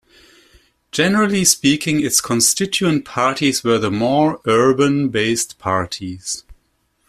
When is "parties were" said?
3.05-3.77